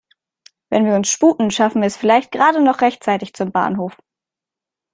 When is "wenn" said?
0.71-0.83